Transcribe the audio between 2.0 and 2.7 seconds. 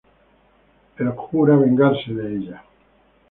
de ella.